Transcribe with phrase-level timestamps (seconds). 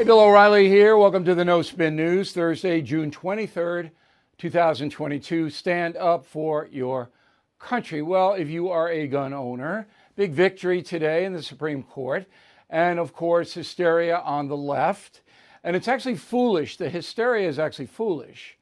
[0.00, 0.96] Hey, Bill O'Reilly here.
[0.96, 3.90] Welcome to the No Spin News, Thursday, June 23rd,
[4.38, 5.50] 2022.
[5.50, 7.10] Stand up for your
[7.58, 8.00] country.
[8.00, 12.24] Well, if you are a gun owner, big victory today in the Supreme Court.
[12.70, 15.20] And of course, hysteria on the left.
[15.62, 16.78] And it's actually foolish.
[16.78, 18.56] The hysteria is actually foolish.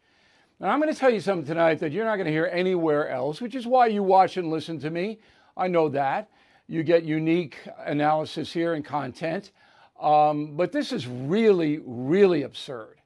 [0.58, 3.10] Now, I'm going to tell you something tonight that you're not going to hear anywhere
[3.10, 5.20] else, which is why you watch and listen to me.
[5.56, 6.30] I know that.
[6.66, 9.52] You get unique analysis here and content.
[10.00, 12.96] Um, but this is really, really absurd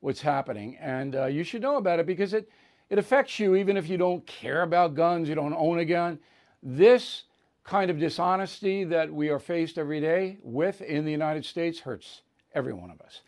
[0.00, 0.76] what's happening.
[0.80, 2.48] And uh, you should know about it because it,
[2.88, 6.18] it affects you even if you don't care about guns, you don't own a gun.
[6.62, 7.24] This
[7.64, 12.22] kind of dishonesty that we are faced every day with in the United States hurts
[12.54, 13.20] every one of us.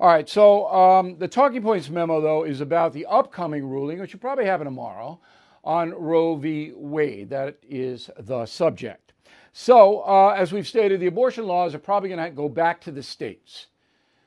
[0.00, 4.12] All right, so um, the talking points memo, though, is about the upcoming ruling, which
[4.12, 5.18] will probably happen tomorrow,
[5.64, 6.72] on Roe v.
[6.74, 7.30] Wade.
[7.30, 9.07] That is the subject.
[9.60, 12.92] So, uh, as we've stated, the abortion laws are probably going to go back to
[12.92, 13.66] the states.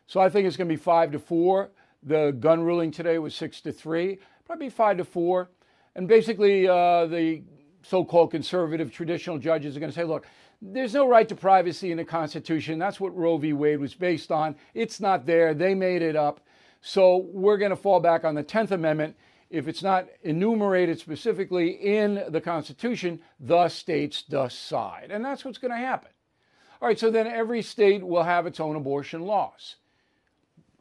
[0.05, 1.71] So, I think it's going to be five to four.
[2.03, 5.49] The gun ruling today was six to three, probably five to four.
[5.95, 7.43] And basically, uh, the
[7.81, 10.27] so called conservative traditional judges are going to say, look,
[10.61, 12.77] there's no right to privacy in the Constitution.
[12.77, 13.53] That's what Roe v.
[13.53, 14.57] Wade was based on.
[14.73, 15.53] It's not there.
[15.53, 16.41] They made it up.
[16.81, 19.16] So, we're going to fall back on the 10th Amendment
[19.52, 25.09] if it's not enumerated specifically in the Constitution, the states decide.
[25.11, 26.09] And that's what's going to happen.
[26.81, 29.75] All right, so then every state will have its own abortion laws.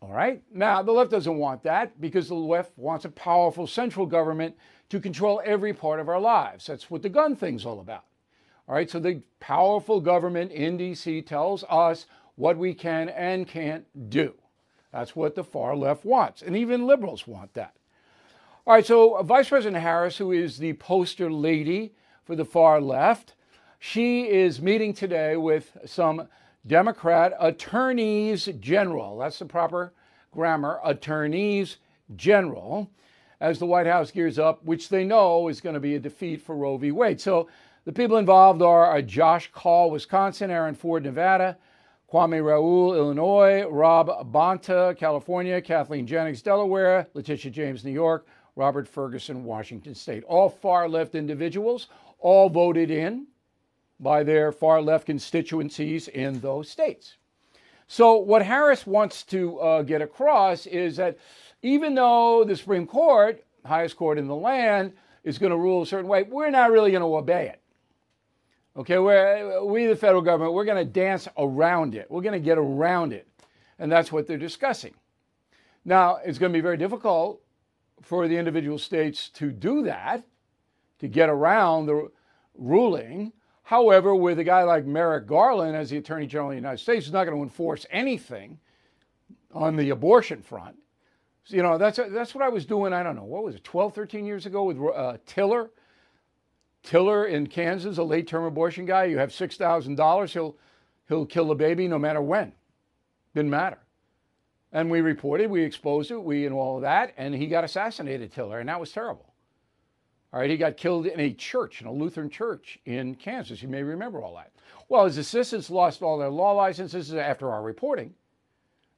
[0.00, 4.06] All right, now the left doesn't want that because the left wants a powerful central
[4.06, 4.56] government
[4.88, 6.66] to control every part of our lives.
[6.66, 8.04] That's what the gun thing's all about.
[8.68, 13.84] All right, so the powerful government in DC tells us what we can and can't
[14.08, 14.34] do.
[14.92, 17.74] That's what the far left wants, and even liberals want that.
[18.66, 21.94] All right, so uh, Vice President Harris, who is the poster lady
[22.24, 23.34] for the far left,
[23.78, 26.28] she is meeting today with some
[26.66, 29.16] Democrat attorneys general.
[29.16, 29.94] That's the proper
[30.30, 31.78] grammar, attorneys
[32.16, 32.90] general,
[33.40, 36.42] as the White House gears up, which they know is going to be a defeat
[36.42, 36.92] for Roe v.
[36.92, 37.18] Wade.
[37.18, 37.48] So
[37.86, 41.56] the people involved are uh, Josh Kaul, Wisconsin, Aaron Ford, Nevada,
[42.12, 48.26] Kwame Raoul, Illinois, Rob Bonta, California, Kathleen Jennings, Delaware, Letitia James, New York,
[48.60, 50.22] Robert Ferguson, Washington State.
[50.24, 51.88] All far left individuals,
[52.18, 53.26] all voted in
[53.98, 57.16] by their far left constituencies in those states.
[57.86, 61.16] So, what Harris wants to uh, get across is that
[61.62, 64.92] even though the Supreme Court, highest court in the land,
[65.24, 67.62] is going to rule a certain way, we're not really going to obey it.
[68.76, 72.10] Okay, we're, we, the federal government, we're going to dance around it.
[72.10, 73.26] We're going to get around it.
[73.78, 74.92] And that's what they're discussing.
[75.86, 77.40] Now, it's going to be very difficult
[78.02, 80.24] for the individual states to do that,
[80.98, 82.10] to get around the
[82.54, 83.32] ruling.
[83.62, 87.06] However, with a guy like Merrick Garland as the Attorney General of the United States,
[87.06, 88.58] he's not going to enforce anything
[89.52, 90.76] on the abortion front.
[91.44, 93.64] So, you know, that's, that's what I was doing, I don't know, what was it,
[93.64, 95.70] 12, 13 years ago with uh, Tiller?
[96.82, 100.56] Tiller in Kansas, a late term abortion guy, you have $6,000, he'll,
[101.08, 102.52] he'll kill a baby no matter when.
[103.34, 103.78] Didn't matter.
[104.72, 108.32] And we reported, we exposed it, we and all of that, and he got assassinated,
[108.32, 109.34] Tiller, and that was terrible.
[110.32, 113.62] All right, he got killed in a church, in a Lutheran church in Kansas.
[113.62, 114.52] You may remember all that.
[114.88, 118.14] Well, his assistants lost all their law licenses after our reporting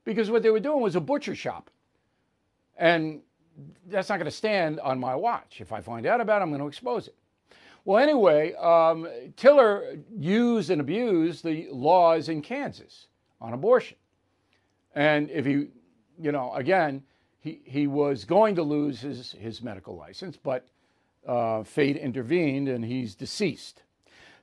[0.04, 1.70] because what they were doing was a butcher shop.
[2.76, 3.22] And
[3.86, 5.60] that's not going to stand on my watch.
[5.60, 7.14] If I find out about it, I'm going to expose it.
[7.84, 13.08] Well, anyway, um, Tiller used and abused the laws in Kansas
[13.40, 13.96] on abortion.
[14.94, 15.68] And if he,
[16.20, 17.02] you know, again,
[17.40, 20.66] he, he was going to lose his, his medical license, but
[21.26, 23.82] uh, fate intervened and he's deceased.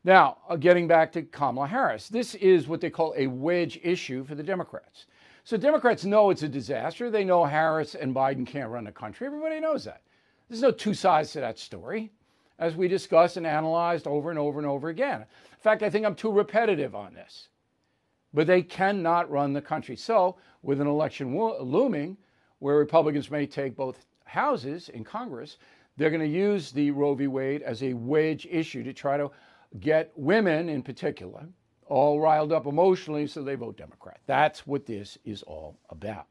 [0.03, 4.23] Now, uh, getting back to Kamala Harris, this is what they call a wedge issue
[4.23, 5.05] for the Democrats.
[5.43, 7.09] So Democrats know it's a disaster.
[7.09, 9.27] They know Harris and Biden can't run the country.
[9.27, 10.01] Everybody knows that.
[10.47, 12.11] There's no two sides to that story,
[12.57, 15.21] as we discussed and analyzed over and over and over again.
[15.21, 17.49] In fact, I think I'm too repetitive on this
[18.33, 19.95] but they cannot run the country.
[19.95, 22.17] So, with an election wo- looming,
[22.59, 25.57] where Republicans may take both houses in Congress,
[25.97, 27.27] they're going to use the Roe v.
[27.27, 29.31] Wade as a wedge issue to try to
[29.79, 31.45] get women, in particular,
[31.87, 34.19] all riled up emotionally so they vote Democrat.
[34.25, 36.27] That's what this is all about.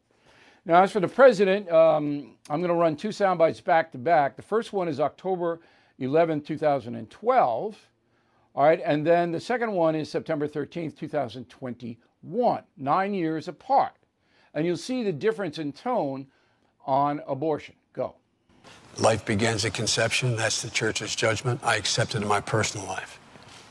[0.64, 3.98] Now, as for the president, um, I'm going to run two sound bites back to
[3.98, 4.36] back.
[4.36, 5.60] The first one is October
[5.98, 7.88] 11, 2012.
[8.58, 13.92] All right, and then the second one is September 13th, 2021, nine years apart.
[14.52, 16.26] And you'll see the difference in tone
[16.84, 17.76] on abortion.
[17.92, 18.16] Go.
[18.98, 20.34] Life begins at conception.
[20.34, 21.60] That's the church's judgment.
[21.62, 23.20] I accept it in my personal life.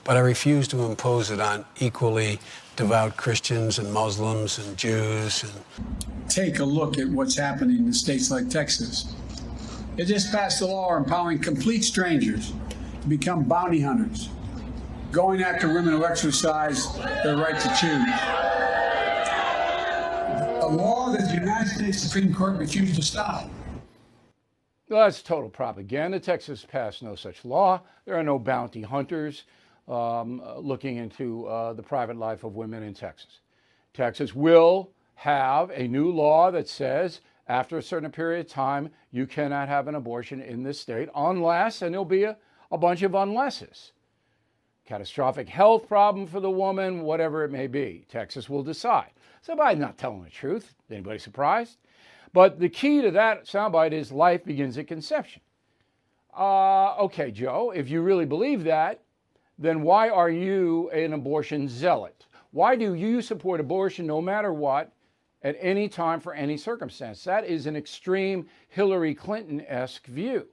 [0.05, 2.39] but I refuse to impose it on equally
[2.77, 5.43] devout Christians and Muslims and Jews.
[5.43, 6.29] And...
[6.29, 9.13] Take a look at what's happening in states like Texas.
[9.97, 12.53] They just passed a law empowering complete strangers
[13.01, 14.29] to become bounty hunters,
[15.11, 18.07] going after women who exercise their right to choose.
[20.61, 23.49] A law that the United States Supreme Court refused to stop.
[24.89, 26.19] Well, that's total propaganda.
[26.19, 27.81] Texas passed no such law.
[28.05, 29.43] There are no bounty hunters
[29.87, 33.39] um, looking into uh, the private life of women in Texas.
[33.93, 39.25] Texas will have a new law that says after a certain period of time, you
[39.25, 42.37] cannot have an abortion in this state unless, and there'll be a,
[42.71, 43.93] a bunch of unlesses.
[44.87, 48.05] Catastrophic health problem for the woman, whatever it may be.
[48.09, 49.11] Texas will decide.
[49.41, 50.73] Somebody's not telling the truth.
[50.89, 51.77] Anybody surprised?
[52.33, 55.41] But the key to that soundbite is life begins at conception.
[56.37, 59.01] Uh, okay, Joe, if you really believe that,
[59.59, 62.25] then why are you an abortion zealot?
[62.51, 64.93] Why do you support abortion no matter what,
[65.43, 67.23] at any time for any circumstance?
[67.23, 70.47] That is an extreme Hillary Clinton esque view.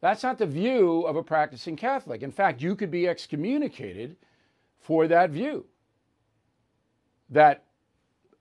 [0.00, 2.22] That's not the view of a practicing Catholic.
[2.22, 4.16] In fact, you could be excommunicated
[4.80, 5.66] for that view.
[7.30, 7.64] That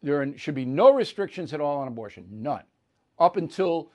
[0.04, 2.64] there should be no restrictions at all on abortion, none.
[3.20, 3.92] Up until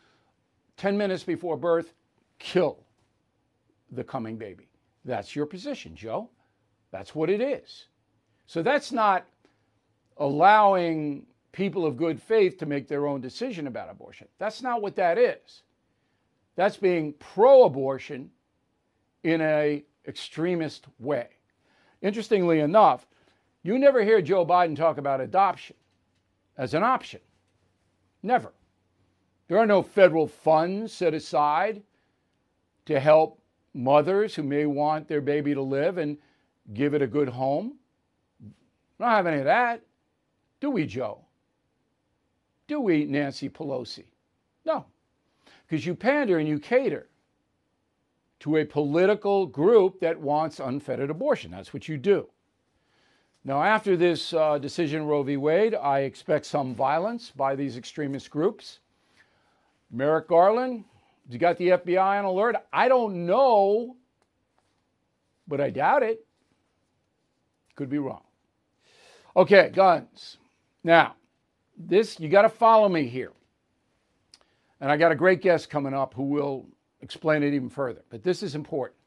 [0.76, 1.94] 10 minutes before birth,
[2.38, 2.84] kill
[3.92, 4.68] the coming baby.
[5.04, 6.30] That's your position, Joe.
[6.90, 7.86] That's what it is.
[8.46, 9.24] So that's not
[10.16, 14.26] allowing people of good faith to make their own decision about abortion.
[14.38, 15.62] That's not what that is.
[16.56, 18.30] That's being pro abortion
[19.22, 21.28] in a extremist way.
[22.00, 23.06] Interestingly enough,
[23.62, 25.76] you never hear Joe Biden talk about adoption
[26.56, 27.20] as an option.
[28.22, 28.52] Never.
[29.48, 31.82] There are no federal funds set aside
[32.86, 33.40] to help
[33.74, 36.18] mothers who may want their baby to live and
[36.74, 37.74] give it a good home.
[38.40, 38.50] We
[39.04, 39.82] don't have any of that.
[40.60, 41.24] Do we, Joe?
[42.66, 44.04] Do we, Nancy Pelosi?
[44.64, 44.86] No.
[45.66, 47.08] Because you pander and you cater
[48.40, 51.50] to a political group that wants unfettered abortion.
[51.50, 52.28] That's what you do.
[53.44, 55.36] Now, after this uh, decision, Roe v.
[55.36, 58.80] Wade, I expect some violence by these extremist groups.
[59.90, 60.84] Merrick Garland,
[61.28, 62.56] you got the FBI on alert?
[62.72, 63.96] I don't know,
[65.48, 66.24] but I doubt it.
[67.74, 68.22] Could be wrong.
[69.36, 70.38] Okay, guns.
[70.84, 71.14] Now,
[71.76, 73.32] this, you got to follow me here.
[74.82, 76.66] And I got a great guest coming up who will
[77.02, 78.98] explain it even further, but this is important.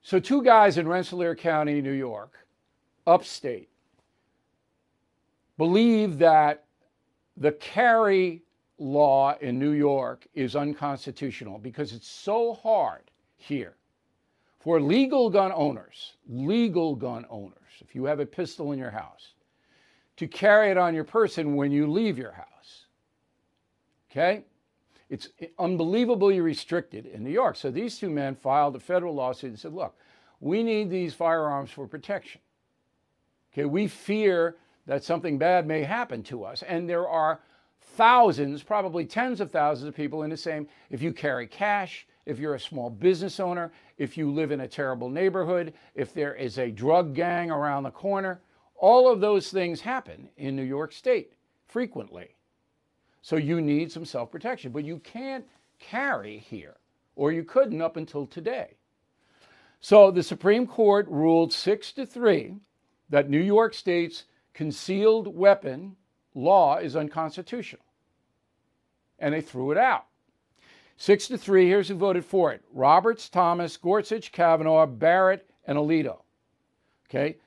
[0.00, 2.32] So, two guys in Rensselaer County, New York,
[3.06, 3.68] upstate,
[5.58, 6.64] believe that
[7.36, 8.44] the carry
[8.78, 13.76] law in New York is unconstitutional because it's so hard here
[14.58, 19.34] for legal gun owners, legal gun owners, if you have a pistol in your house,
[20.16, 22.85] to carry it on your person when you leave your house.
[24.16, 24.44] Okay?
[25.10, 25.28] It's
[25.58, 27.56] unbelievably restricted in New York.
[27.56, 29.94] So these two men filed a federal lawsuit and said, look,
[30.40, 32.40] we need these firearms for protection.
[33.52, 36.62] Okay, we fear that something bad may happen to us.
[36.62, 37.40] And there are
[37.80, 40.66] thousands, probably tens of thousands of people in the same.
[40.90, 44.68] If you carry cash, if you're a small business owner, if you live in a
[44.68, 48.40] terrible neighborhood, if there is a drug gang around the corner,
[48.74, 51.32] all of those things happen in New York State
[51.66, 52.35] frequently.
[53.26, 55.44] So you need some self protection, but you can't
[55.80, 56.76] carry here,
[57.16, 58.74] or you couldn't up until today.
[59.80, 62.54] So the Supreme Court ruled 6 to 3
[63.10, 65.96] that New York State's concealed weapon
[66.36, 67.82] law is unconstitutional.
[69.18, 70.04] And they threw it out.
[70.96, 76.20] Six to three, here's who voted for it Roberts, Thomas, Gorsuch, Kavanaugh, Barrett, and Alito.
[77.10, 77.38] Okay,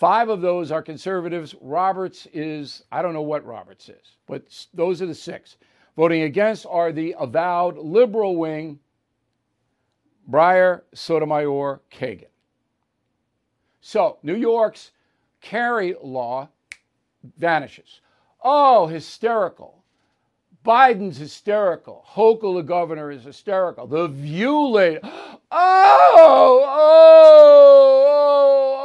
[0.00, 1.54] Five of those are conservatives.
[1.60, 5.58] Roberts is, I don't know what Roberts is, but those are the six.
[5.94, 8.78] Voting against are the avowed liberal wing,
[10.30, 12.28] Breyer, Sotomayor, Kagan.
[13.82, 14.92] So, New York's
[15.42, 16.48] carry law
[17.36, 18.00] vanishes.
[18.42, 19.84] Oh, hysterical.
[20.64, 22.06] Biden's hysterical.
[22.08, 23.86] Hochul, the governor, is hysterical.
[23.86, 25.00] The View lady.
[25.52, 28.79] Oh, oh, oh,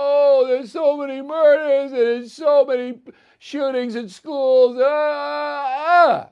[0.48, 3.00] there's so many murders and there's so many
[3.40, 4.78] shootings in schools.
[4.80, 6.30] Ah, ah.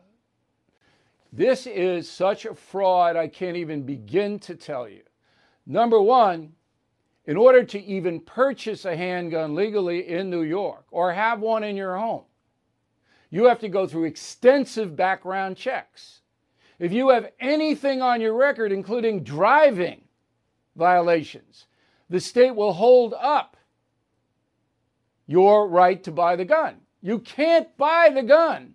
[1.32, 5.02] This is such a fraud, I can't even begin to tell you.
[5.66, 6.54] Number one,
[7.26, 11.76] in order to even purchase a handgun legally in New York or have one in
[11.76, 12.26] your home,
[13.30, 16.22] you have to go through extensive background checks.
[16.78, 20.02] If you have anything on your record, including driving
[20.76, 21.66] violations,
[22.10, 23.58] the state will hold up
[25.28, 26.78] your right to buy the gun.
[27.02, 28.74] You can't buy the gun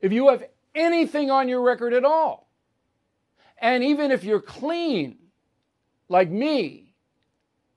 [0.00, 2.48] if you have anything on your record at all.
[3.58, 5.16] And even if you're clean,
[6.08, 6.92] like me,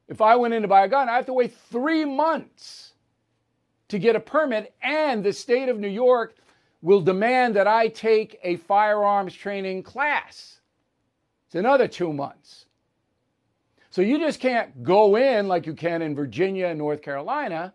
[0.08, 2.94] if I went in to buy a gun, I have to wait three months
[3.88, 6.36] to get a permit, and the state of New York
[6.82, 10.60] will demand that I take a firearms training class.
[11.48, 12.65] It's another two months.
[13.89, 17.74] So you just can't go in like you can in Virginia and North Carolina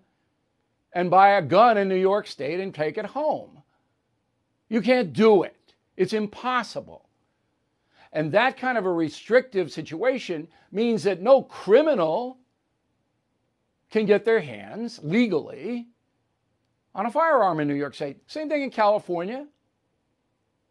[0.95, 3.63] and buy a gun in New York State and take it home.
[4.69, 7.09] You can't do it, it's impossible.
[8.13, 12.39] And that kind of a restrictive situation means that no criminal
[13.91, 15.89] can get their hands legally
[16.95, 18.19] on a firearm in New York State.
[18.29, 19.47] Same thing in California.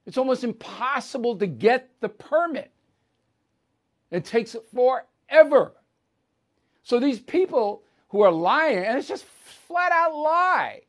[0.05, 2.71] It's almost impossible to get the permit.
[4.09, 5.73] It takes forever.
[6.83, 9.25] So these people who are lying, and it's just
[9.73, 10.81] flat out lie.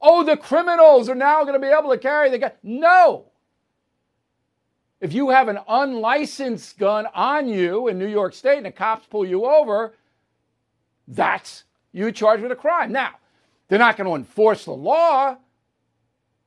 [0.00, 2.52] Oh, the criminals are now going to be able to carry the gun.
[2.62, 3.26] No.
[5.00, 9.06] If you have an unlicensed gun on you in New York State and the cops
[9.06, 9.94] pull you over,
[11.06, 12.90] that's you charged with a crime.
[12.90, 13.10] Now,
[13.68, 15.36] they're not going to enforce the law,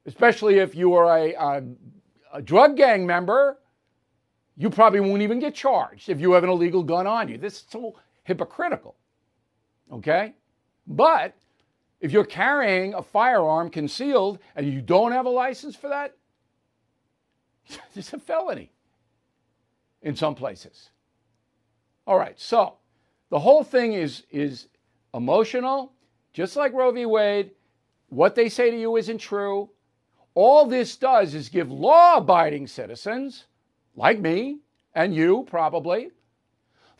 [0.05, 1.63] especially if you are a, a,
[2.33, 3.59] a drug gang member.
[4.57, 7.37] You probably won't even get charged if you have an illegal gun on you.
[7.37, 8.95] This is so hypocritical.
[9.91, 10.33] Okay?
[10.87, 11.35] But
[11.99, 16.15] if you're carrying a firearm concealed and you don't have a license for that,
[17.95, 18.71] it's a felony
[20.01, 20.89] in some places.
[22.07, 22.75] All right, so
[23.29, 24.67] the whole thing is, is
[25.13, 25.93] emotional,
[26.33, 27.05] just like Roe v.
[27.05, 27.51] Wade.
[28.09, 29.69] What they say to you isn't true.
[30.35, 33.45] All this does is give law abiding citizens,
[33.95, 34.59] like me
[34.93, 36.11] and you probably,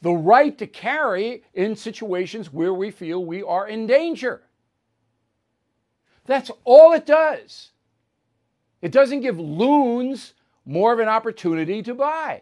[0.02, 4.44] the right to carry in situations where we feel we are in danger.
[6.26, 7.70] That's all it does.
[8.82, 10.34] It doesn't give loons
[10.66, 12.42] more of an opportunity to buy.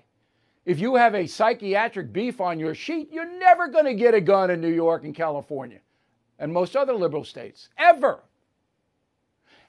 [0.66, 4.22] If you have a psychiatric beef on your sheet, you're never going to get a
[4.22, 5.80] gun in New York and California
[6.40, 8.20] and most other liberal states, ever.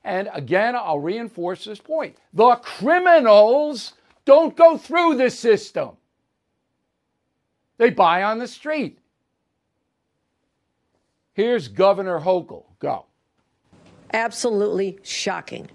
[0.05, 3.95] And again, I'll reinforce this point the criminals
[4.25, 5.91] don't go through this system,
[7.77, 8.99] they buy on the street.
[11.33, 12.65] Here's Governor Hochul.
[12.79, 13.07] Go
[14.15, 15.69] absolutely shocking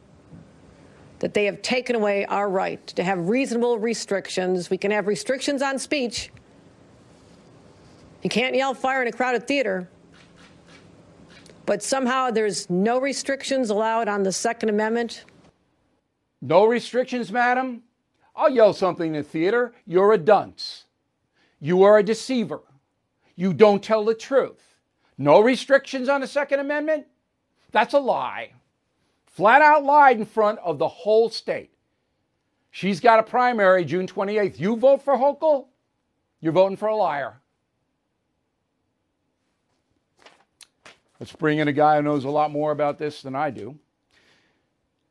[1.19, 4.69] that they have taken away our right to have reasonable restrictions.
[4.69, 6.31] We can have restrictions on speech.
[8.23, 9.89] You can't yell fire in a crowded theater.
[11.65, 15.25] But somehow there's no restrictions allowed on the Second Amendment.
[16.41, 17.83] No restrictions, madam?
[18.35, 19.73] I'll yell something in the theater.
[19.85, 20.85] You're a dunce.
[21.59, 22.61] You are a deceiver.
[23.35, 24.77] You don't tell the truth.
[25.17, 27.05] No restrictions on the Second Amendment?
[27.71, 28.51] That's a lie.
[29.25, 31.71] Flat out lied in front of the whole state.
[32.71, 34.59] She's got a primary June 28th.
[34.59, 35.67] You vote for Hochul,
[36.41, 37.39] you're voting for a liar.
[41.19, 43.77] Let's bring in a guy who knows a lot more about this than I do.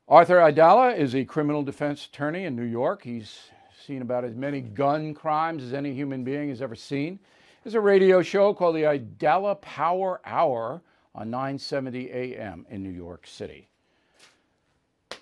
[0.08, 3.02] Arthur Aidala is a criminal defense attorney in New York.
[3.02, 3.50] He's
[3.86, 7.18] seen about as many gun crimes as any human being has ever seen.
[7.62, 10.80] There's a radio show called the Idala Power Hour
[11.18, 13.68] on 970 AM in New York City.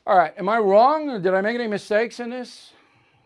[0.07, 1.23] All right, am I wrong?
[1.23, 2.73] Did I make any mistakes in this?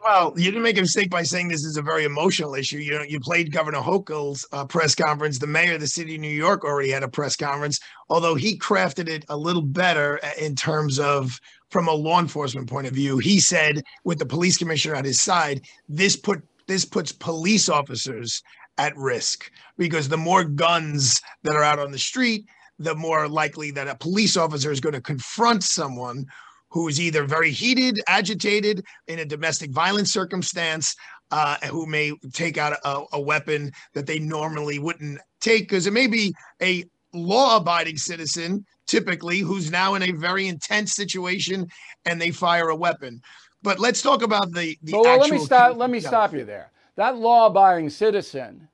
[0.02, 2.78] Well, you didn't make a mistake by saying this is a very emotional issue.
[2.78, 5.38] You know, you played Governor Hochul's uh, press conference.
[5.38, 8.56] The mayor of the city of New York already had a press conference, although he
[8.56, 11.38] crafted it a little better uh, in terms of
[11.70, 13.18] from a law enforcement point of view.
[13.18, 18.42] He said, with the police commissioner at his side, this put this puts police officers
[18.78, 22.46] at risk because the more guns that are out on the street,
[22.80, 26.25] the more likely that a police officer is going to confront someone
[26.70, 30.96] who is either very heated, agitated in a domestic violence circumstance,
[31.30, 35.92] uh, who may take out a, a weapon that they normally wouldn't take, because it
[35.92, 36.32] may be
[36.62, 41.66] a law abiding citizen, typically, who's now in a very intense situation
[42.06, 43.20] and they fire a weapon.
[43.62, 45.76] But let's talk about the, the well, let me stop.
[45.76, 46.70] Let me stop you there.
[46.96, 48.68] That law-abiding citizen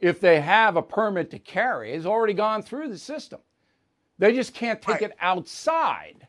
[0.00, 3.40] if they have a permit to carry, has already gone through the system.
[4.18, 5.02] They just can't take right.
[5.02, 6.26] it outside.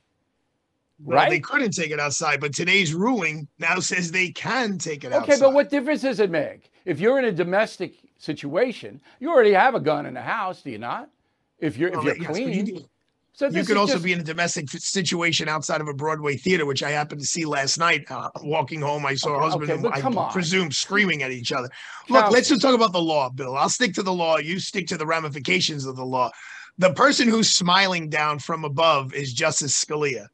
[1.03, 1.29] Well, right?
[1.29, 5.15] they couldn't take it outside, but today's ruling now says they can take it okay,
[5.17, 5.33] outside.
[5.33, 6.71] Okay, but what difference does it make?
[6.85, 10.71] If you're in a domestic situation, you already have a gun in the house, do
[10.71, 11.09] you not?
[11.59, 12.65] If you're well, if you're yes, clean.
[12.65, 12.85] You
[13.37, 14.03] So you could also just...
[14.03, 17.45] be in a domestic situation outside of a Broadway theater, which I happened to see
[17.45, 18.09] last night.
[18.09, 21.51] Uh, walking home, I saw okay, a husband okay, and I presume screaming at each
[21.51, 21.69] other.
[22.09, 23.55] Look, let's just talk about the law, Bill.
[23.55, 24.37] I'll stick to the law.
[24.37, 26.31] You stick to the ramifications of the law.
[26.79, 30.25] The person who's smiling down from above is Justice Scalia.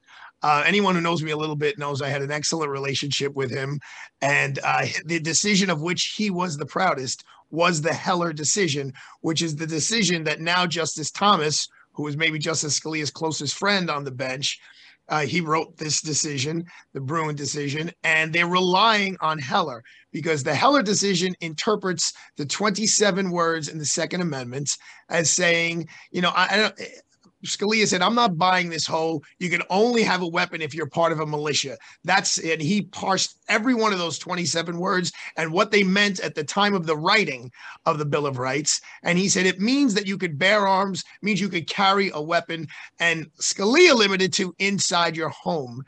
[0.42, 3.52] Uh, anyone who knows me a little bit knows I had an excellent relationship with
[3.52, 3.82] him,
[4.22, 9.42] and uh, the decision of which he was the proudest was the Heller decision, which
[9.42, 14.04] is the decision that now Justice Thomas who was maybe Justice Scalia's closest friend on
[14.04, 14.60] the bench.
[15.10, 19.84] Uh, he wrote this decision, the Bruen decision, and they're relying on Heller
[20.14, 24.70] because the Heller decision interprets the 27 words in the Second Amendment
[25.10, 26.82] as saying, you know, I, I don't,
[27.46, 30.88] Scalia said, I'm not buying this whole, you can only have a weapon if you're
[30.88, 31.78] part of a militia.
[32.04, 32.62] That's it.
[32.62, 36.74] He parsed every one of those 27 words and what they meant at the time
[36.74, 37.52] of the writing
[37.86, 38.82] of the Bill of Rights.
[39.04, 42.22] And he said, it means that you could bear arms, means you could carry a
[42.22, 42.68] weapon.
[43.00, 45.84] And Scalia limited to inside your home.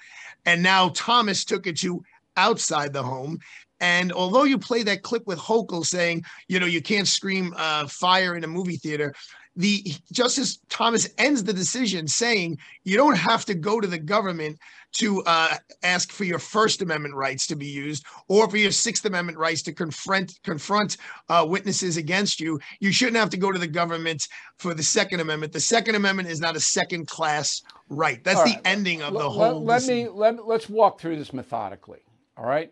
[0.45, 2.03] And now Thomas took it to
[2.37, 3.39] outside the home.
[3.79, 7.87] And although you play that clip with Hochul saying, you know, you can't scream uh,
[7.87, 9.13] fire in a movie theater,
[9.55, 14.59] the Justice Thomas ends the decision saying you don't have to go to the government
[14.93, 19.05] to uh, ask for your First Amendment rights to be used or for your Sixth
[19.05, 20.97] Amendment rights to confront confront
[21.29, 22.59] uh, witnesses against you.
[22.79, 25.53] You shouldn't have to go to the government for the Second Amendment.
[25.53, 28.23] The Second Amendment is not a second class right.
[28.23, 29.63] That's the ending of the whole.
[29.63, 31.99] Let, let me let let's walk through this methodically.
[32.37, 32.71] All right.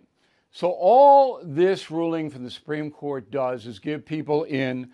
[0.52, 4.92] So all this ruling from the Supreme Court does is give people in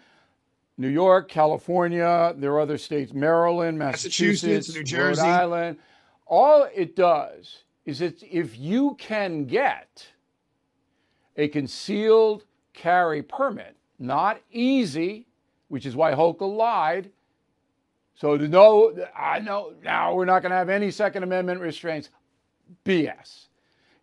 [0.80, 5.78] New York, California, there are other states, Maryland, Massachusetts, Massachusetts New Jersey, Rhode Island.
[6.26, 10.08] All it does is that if you can get
[11.36, 15.28] a concealed carry permit, not easy,
[15.68, 17.12] which is why Hochul lied.
[18.16, 22.08] So to know, I know now we're not going to have any Second Amendment restraints.
[22.86, 23.48] BS.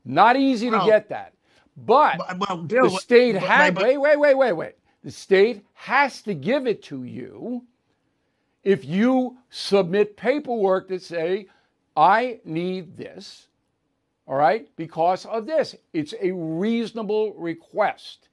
[0.04, 1.32] Not easy well, to get that.
[1.74, 4.74] But well, Bill, the state had, wait, wait, wait, wait, wait.
[5.06, 7.62] The state has to give it to you
[8.64, 11.46] if you submit paperwork that say,
[11.96, 13.46] I need this,
[14.26, 15.76] all right, because of this.
[15.92, 18.30] It's a reasonable request.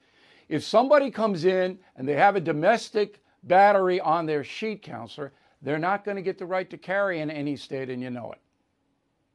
[0.50, 5.32] If somebody comes in and they have a domestic battery on their sheet counselor,
[5.62, 8.32] they're not going to get the right to carry in any state, and you know
[8.32, 8.40] it.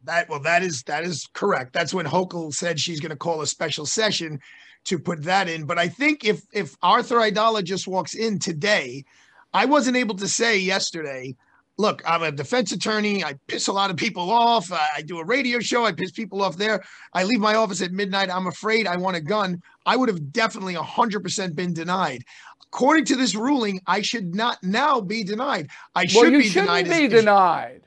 [0.02, 1.72] That well, that is that is correct.
[1.72, 4.40] That's when Hochul said she's going to call a special session
[4.84, 5.64] to put that in.
[5.64, 9.04] But I think if if Arthur Aidala just walks in today,
[9.52, 11.36] I wasn't able to say yesterday.
[11.80, 13.22] Look, I'm a defense attorney.
[13.22, 14.72] I piss a lot of people off.
[14.72, 15.86] I do a radio show.
[15.86, 16.82] I piss people off there.
[17.14, 18.34] I leave my office at midnight.
[18.34, 19.62] I'm afraid I want a gun.
[19.86, 22.24] I would have definitely 100% been denied.
[22.64, 25.68] According to this ruling, I should not now be denied.
[25.94, 27.00] I should well, you be shouldn't denied.
[27.00, 27.82] Be denied.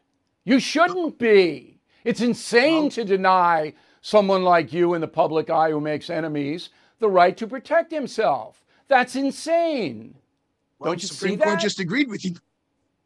[0.45, 1.79] You shouldn't be.
[2.05, 6.69] It's insane well, to deny someone like you in the public eye who makes enemies
[7.01, 8.63] the right to protect himself.
[8.87, 10.15] That's insane.
[10.79, 11.45] Well, Don't you Supreme see that?
[11.45, 12.35] Court just agreed with you.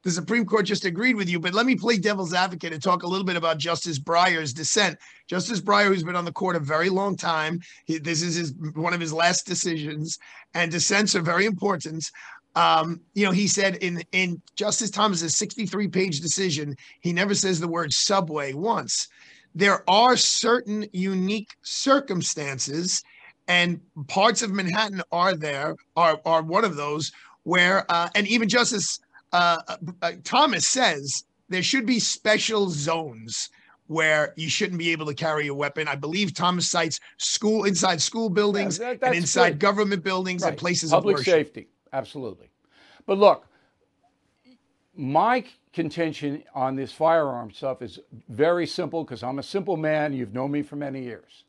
[0.03, 1.39] The Supreme Court just agreed with you.
[1.39, 4.99] But let me play devil's advocate and talk a little bit about Justice Breyer's dissent.
[5.27, 8.53] Justice Breyer, who's been on the court a very long time, he, this is his
[8.75, 10.19] one of his last decisions,
[10.53, 12.11] and dissents are very important.
[12.55, 17.67] Um, you know, he said in in Justice Thomas's 63-page decision, he never says the
[17.67, 19.07] word subway once.
[19.55, 23.03] There are certain unique circumstances
[23.47, 27.11] and parts of Manhattan are there are are one of those
[27.43, 28.99] where uh, and even Justice
[29.31, 29.57] uh,
[30.01, 33.49] uh, Thomas says there should be special zones
[33.87, 35.87] where you shouldn't be able to carry a weapon.
[35.87, 39.59] I believe Thomas cites school inside school buildings yeah, that, and inside good.
[39.59, 40.49] government buildings right.
[40.49, 41.67] and places public of safety.
[41.93, 42.49] Absolutely,
[43.05, 43.45] but look,
[44.95, 50.13] my contention on this firearm stuff is very simple because I'm a simple man.
[50.13, 51.43] You've known me for many years.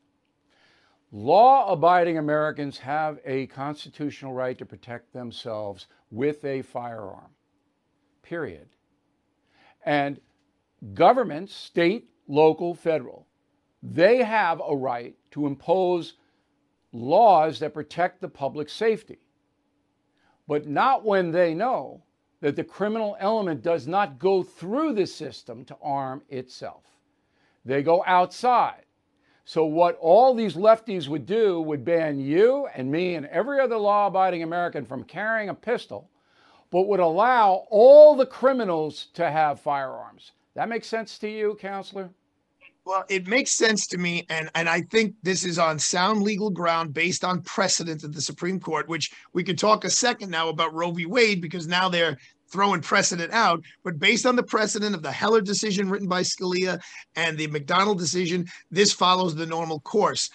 [1.13, 7.31] Law abiding Americans have a constitutional right to protect themselves with a firearm,
[8.23, 8.69] period.
[9.85, 10.21] And
[10.95, 13.27] governments, state, local, federal,
[13.83, 16.15] they have a right to impose
[16.93, 19.19] laws that protect the public safety,
[20.49, 22.03] but not when they know
[22.41, 26.85] that the criminal element does not go through the system to arm itself.
[27.65, 28.86] They go outside
[29.49, 33.77] so, what all these lefties would do would ban you and me and every other
[33.77, 36.11] law abiding American from carrying a pistol,
[36.73, 40.33] but would allow all the criminals to have firearms.
[40.57, 42.11] That makes sense to you, counselor?
[42.85, 46.51] Well, it makes sense to me, and and I think this is on sound legal
[46.51, 50.49] ground based on precedent of the Supreme Court, which we could talk a second now
[50.49, 51.07] about Roe v.
[51.07, 55.41] Wade because now they're throwing precedent out, but based on the precedent of the Heller
[55.41, 56.81] decision written by Scalia
[57.17, 60.31] and the McDonald decision, this follows the normal course.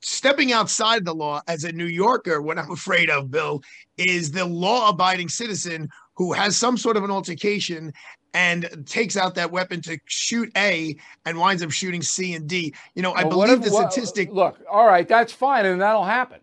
[0.00, 3.62] Stepping outside the law as a New Yorker, what I'm afraid of, Bill,
[3.96, 7.92] is the law abiding citizen who has some sort of an altercation
[8.34, 12.74] and takes out that weapon to shoot A and winds up shooting C and D.
[12.96, 14.28] You know, I Well, believe if- the what- statistic.
[14.32, 16.40] Look, all right, that's fine, and that'll happen.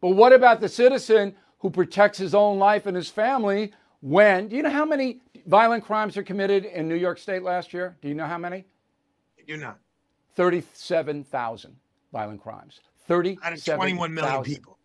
[0.00, 4.48] But what about the citizen who protects his own life and his family when?
[4.48, 7.96] Do you know how many violent crimes are committed in New York State last year?
[8.02, 8.66] Do you know how many?
[9.46, 9.78] You're not.
[10.34, 11.76] Thirty-seven thousand
[12.12, 12.80] violent crimes.
[13.06, 14.54] Thirty-seven Out of 21 million thousand.
[14.54, 14.78] people.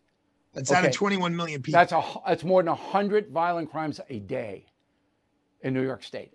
[0.54, 1.78] That's out of 21 million people.
[1.78, 4.66] That's a that's more than hundred violent crimes a day
[5.62, 6.32] in New York State.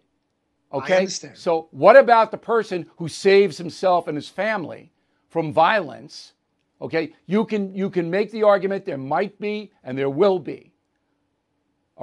[0.71, 4.91] Okay, so what about the person who saves himself and his family
[5.29, 6.33] from violence?
[6.81, 10.72] Okay, you can you can make the argument there might be and there will be.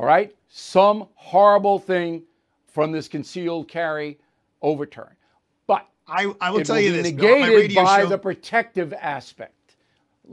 [0.01, 2.23] All right, some horrible thing
[2.73, 4.19] from this concealed carry
[4.63, 5.15] overturn,
[5.67, 7.13] but I, I will tell will you this.
[7.13, 9.77] Negated by show- the protective aspect.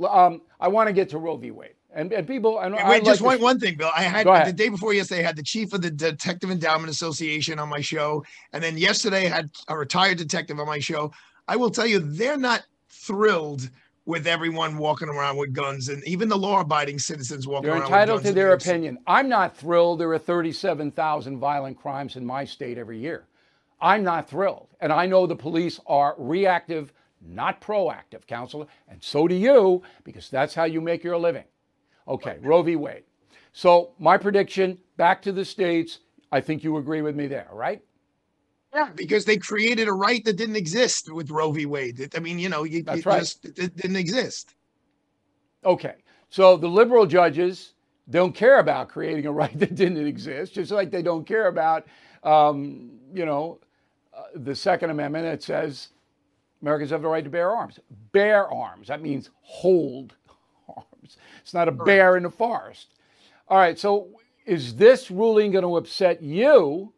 [0.09, 1.51] Um, I want to get to Roe v.
[1.51, 2.59] Wade, and, and people.
[2.59, 3.91] And Wait, just like one, one thing, Bill.
[3.93, 7.59] I had the day before yesterday, I had the chief of the Detective Endowment Association
[7.59, 8.23] on my show.
[8.53, 11.11] And then yesterday, I had a retired detective on my show.
[11.49, 13.69] I will tell you, they're not thrilled
[14.07, 17.83] with everyone walking around with guns and even the law abiding citizens walking They're around
[17.83, 18.71] entitled with to their New York City.
[18.71, 18.97] opinion.
[19.05, 19.99] I'm not thrilled.
[19.99, 23.27] There are 37,000 violent crimes in my state every year.
[23.81, 24.69] I'm not thrilled.
[24.79, 28.67] And I know the police are reactive, not proactive, counselor.
[28.87, 31.43] And so do you, because that's how you make your living.
[32.07, 32.77] Okay, Roe v.
[32.77, 33.03] Wade.
[33.51, 35.99] So, my prediction back to the states.
[36.31, 37.81] I think you agree with me there, right?
[38.73, 41.65] Yeah, because they created a right that didn't exist with Roe v.
[41.65, 42.13] Wade.
[42.15, 43.19] I mean, you know, you, That's it right.
[43.19, 44.55] just it didn't exist.
[45.65, 45.95] Okay.
[46.29, 47.73] So the liberal judges
[48.09, 51.85] don't care about creating a right that didn't exist, just like they don't care about,
[52.23, 53.59] um, you know,
[54.15, 55.89] uh, the Second Amendment that says
[56.61, 57.79] Americans have the right to bear arms.
[58.11, 58.87] Bear arms.
[58.87, 60.15] That means hold
[60.67, 61.17] arms.
[61.41, 62.87] It's not a bear in the forest.
[63.47, 63.77] All right.
[63.77, 64.09] So
[64.45, 66.93] is this ruling going to upset you,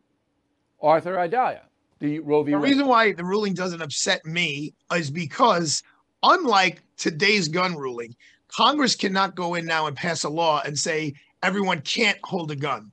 [0.82, 1.62] Arthur Aidala,
[2.00, 2.52] the Roe v.
[2.52, 5.84] The reason why the ruling doesn't upset me is because,
[6.24, 8.16] unlike today's gun ruling,
[8.48, 11.14] Congress cannot go in now and pass a law and say
[11.44, 12.92] everyone can't hold a gun,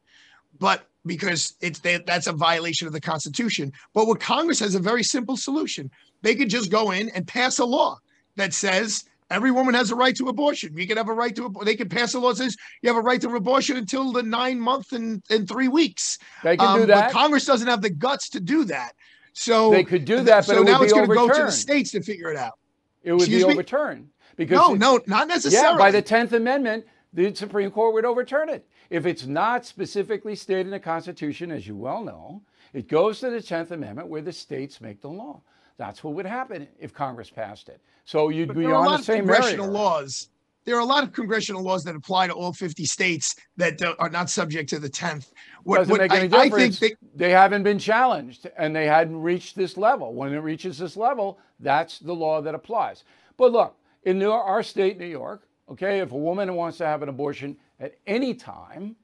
[0.59, 3.72] but because it's that that's a violation of the Constitution.
[3.94, 5.90] But what Congress has a very simple solution:
[6.22, 7.99] they could just go in and pass a law
[8.37, 10.77] that says every woman has a right to abortion.
[10.77, 11.53] You can have a right to.
[11.65, 14.23] They can pass a law that says you have a right to abortion until the
[14.23, 16.19] nine month and, and three weeks.
[16.43, 17.07] They can Um, do that.
[17.07, 18.93] But Congress doesn't have the guts to do that.
[19.33, 21.53] So They could do that, but so it now it's going to go to the
[21.53, 22.55] states to figure it out.
[23.03, 23.53] it would excuse be me?
[23.55, 25.75] overturned because No, no, not necessarily.
[25.75, 28.67] Yeah, by the 10th Amendment, the Supreme Court would overturn it.
[28.89, 32.41] If it's not specifically stated in the Constitution, as you well know,
[32.73, 35.43] it goes to the 10th Amendment where the states make the law.
[35.79, 37.81] That's what would happen if Congress passed it.
[38.05, 40.29] So you'd But be there are a on lot the of same congressional laws.
[40.65, 44.09] There are a lot of congressional laws that apply to all 50 states that are
[44.09, 45.31] not subject to the 10th.
[45.62, 48.87] What, Doesn't what make any I, I think they, they haven't been challenged and they
[48.87, 50.12] hadn't reached this level.
[50.15, 53.05] When it reaches this level, that's the law that applies.
[53.37, 57.09] But look, in our state, New York, okay, if a woman wants to have an
[57.09, 58.97] abortion at any time,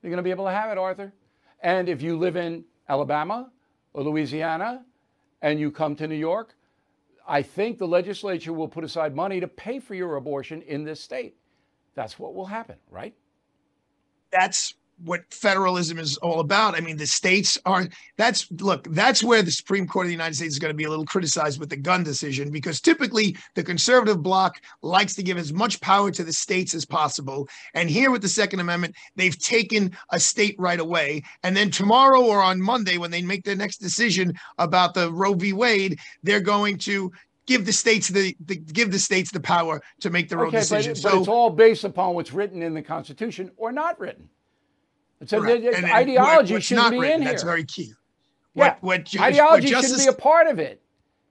[0.00, 1.12] they're going to be able to have it, Arthur.
[1.60, 3.50] And if you live in Alabama
[3.94, 4.84] or Louisiana
[5.42, 6.54] and you come to New York,
[7.28, 11.00] I think the legislature will put aside money to pay for your abortion in this
[11.00, 11.36] state.
[11.94, 13.14] That's what will happen, right?
[14.32, 16.76] that's what federalism is all about.
[16.76, 20.34] I mean, the states are that's look, that's where the Supreme Court of the United
[20.36, 23.62] States is going to be a little criticized with the gun decision because typically the
[23.62, 27.48] conservative bloc likes to give as much power to the states as possible.
[27.74, 31.22] And here with the Second Amendment, they've taken a state right away.
[31.42, 35.34] And then tomorrow or on Monday, when they make their next decision about the Roe
[35.34, 35.52] v.
[35.52, 37.12] Wade, they're going to
[37.46, 40.58] give the states the, the give the states the power to make their own Okay,
[40.58, 40.92] but, decision.
[40.92, 44.28] but so it's all based upon what's written in the Constitution or not written.
[45.22, 45.62] It's a, Correct.
[45.62, 47.30] the- the And ideology what- shouldn't not be written, in here.
[47.30, 47.92] That's very key.
[48.54, 50.82] yeah, What, what, ideology what shouldn't be a part of it.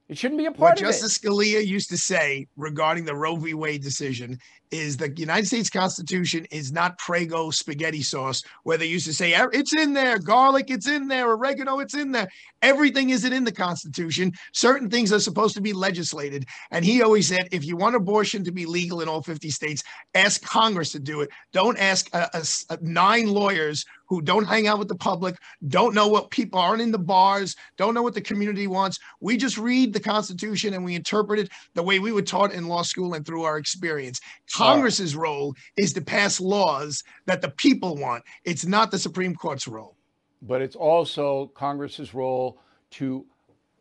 [0.07, 0.85] It shouldn't be a part of it.
[0.87, 3.53] Justice Scalia used to say regarding the Roe v.
[3.53, 4.39] Wade decision
[4.71, 9.33] is the United States Constitution is not Prego spaghetti sauce, where they used to say
[9.33, 12.27] "Eh, it's in there, garlic, it's in there, oregano, it's in there.
[12.61, 14.31] Everything isn't in the Constitution.
[14.53, 16.45] Certain things are supposed to be legislated.
[16.69, 19.83] And he always said, if you want abortion to be legal in all 50 states,
[20.13, 21.29] ask Congress to do it.
[21.53, 25.37] Don't ask uh, s- uh, nine lawyers who don't hang out with the public,
[25.69, 28.99] don't know what people aren't in the bars, don't know what the community wants.
[29.21, 32.67] We just read the Constitution and we interpret it the way we were taught in
[32.67, 34.19] law school and through our experience.
[34.61, 38.23] Congress's role is to pass laws that the people want.
[38.45, 39.95] It's not the Supreme Court's role.
[40.41, 42.59] But it's also Congress's role
[42.91, 43.25] to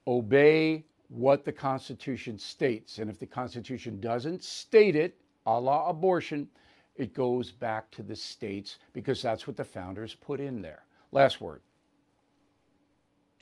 [0.07, 2.99] obey what the Constitution states.
[2.99, 5.17] And if the Constitution doesn't state it,
[5.47, 6.49] a la abortion,
[6.97, 10.85] it goes back to the states because that's what the founders put in there.
[11.13, 11.63] Last word.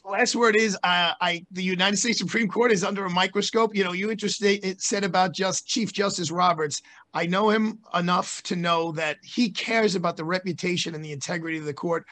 [0.04, 3.74] Last word is uh, I the United States Supreme Court is under a microscope.
[3.74, 6.82] You know, you interested it said about just Chief Justice Roberts.
[7.14, 11.58] I know him enough to know that he cares about the reputation and the integrity
[11.58, 12.06] of the court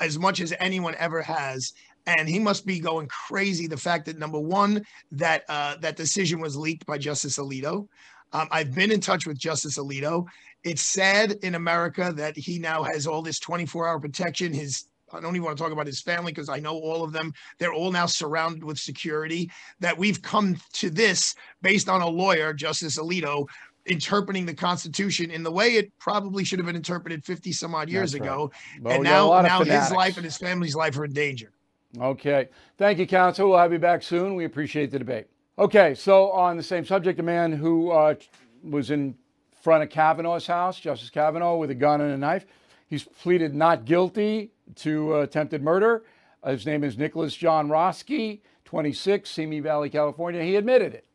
[0.00, 1.72] as much as anyone ever has
[2.06, 3.66] and he must be going crazy.
[3.66, 7.88] The fact that number one, that uh, that decision was leaked by Justice Alito.
[8.32, 10.26] Um, I've been in touch with Justice Alito.
[10.64, 14.52] It's sad in America that he now has all this 24-hour protection.
[14.52, 17.12] His I don't even want to talk about his family because I know all of
[17.12, 17.32] them.
[17.58, 19.50] They're all now surrounded with security.
[19.80, 23.46] That we've come to this based on a lawyer, Justice Alito,
[23.86, 27.88] interpreting the Constitution in the way it probably should have been interpreted 50 some odd
[27.88, 28.50] years That's ago.
[28.82, 28.82] right.
[28.82, 31.12] Well, and we got a now, now his life and his family's life are in
[31.12, 31.52] danger.
[31.98, 32.48] Okay.
[32.76, 33.50] Thank you, counsel.
[33.50, 34.34] We'll have you back soon.
[34.34, 35.26] We appreciate the debate.
[35.58, 38.14] Okay, so on the same subject, a man who uh,
[38.62, 39.14] was in
[39.62, 42.44] front of Kavanaugh's house, Justice Kavanaugh, with a gun and a knife.
[42.88, 46.04] He's pleaded not guilty to attempted murder.
[46.44, 50.42] His name is Nicholas John Roske, 26, Simi Valley, California.
[50.42, 51.06] He admitted it.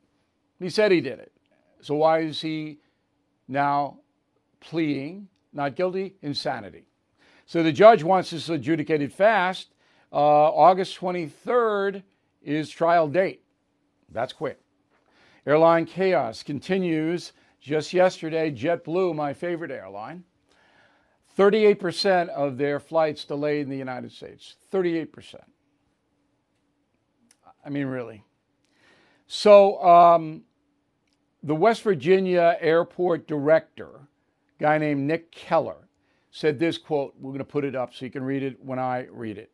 [0.59, 1.31] He said he did it.
[1.81, 2.79] So why is he
[3.47, 3.99] now
[4.59, 6.15] pleading not guilty?
[6.21, 6.85] Insanity.
[7.45, 9.73] So the judge wants this adjudicated fast.
[10.11, 12.03] Uh, August 23rd
[12.41, 13.43] is trial date.
[14.09, 14.59] That's quick.
[15.45, 17.33] Airline chaos continues.
[17.59, 20.23] Just yesterday, JetBlue, my favorite airline,
[21.37, 24.55] 38% of their flights delayed in the United States.
[24.71, 25.35] 38%.
[27.65, 28.23] I mean, really.
[29.27, 30.43] So, um,
[31.43, 34.01] the West Virginia airport director,
[34.59, 35.87] guy named Nick Keller,
[36.31, 37.15] said this quote.
[37.19, 39.51] We're going to put it up so you can read it when I read it.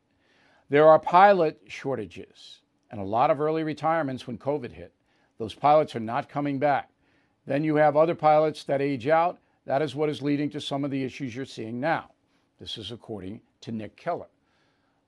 [0.70, 2.60] There are pilot shortages
[2.92, 4.94] and a lot of early retirements when COVID hit.
[5.38, 6.90] Those pilots are not coming back.
[7.46, 9.40] Then you have other pilots that age out.
[9.68, 12.12] That is what is leading to some of the issues you're seeing now.
[12.58, 14.30] This is according to Nick Keller.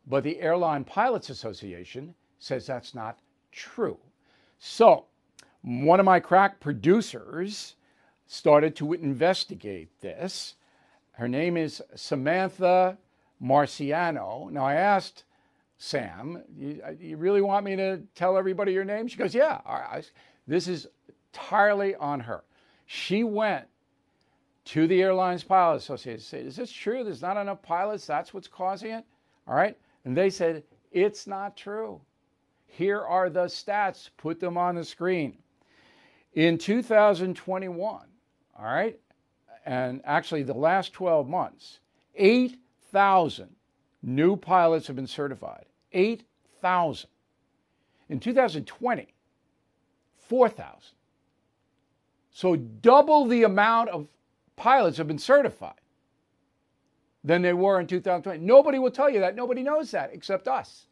[0.05, 3.19] But the Airline Pilots Association says that's not
[3.53, 3.97] true.
[4.59, 5.05] So,
[5.61, 7.75] one of my crack producers
[8.27, 10.55] started to investigate this.
[11.13, 12.97] Her name is Samantha
[13.41, 14.51] Marciano.
[14.51, 15.23] Now, I asked
[15.77, 19.07] Sam, you, uh, you really want me to tell everybody your name?
[19.07, 19.61] She goes, Yeah.
[20.47, 20.87] This is
[21.33, 22.43] entirely on her.
[22.85, 23.65] She went
[24.69, 27.03] to the Airlines Pilots Association said, Is this true?
[27.03, 28.05] There's not enough pilots.
[28.05, 29.03] That's what's causing it.
[29.47, 29.75] All right.
[30.05, 31.99] And they said, It's not true.
[32.67, 34.09] Here are the stats.
[34.17, 35.37] Put them on the screen.
[36.33, 38.05] In 2021,
[38.59, 38.99] all right,
[39.65, 41.79] and actually the last 12 months,
[42.15, 43.49] 8,000
[44.03, 45.65] new pilots have been certified.
[45.91, 47.09] 8,000.
[48.09, 49.13] In 2020,
[50.27, 50.75] 4,000.
[52.31, 54.07] So double the amount of
[54.59, 55.73] pilots have been certified
[57.23, 58.45] than they were in 2020.
[58.45, 59.35] Nobody will tell you that.
[59.35, 60.85] Nobody knows that except us.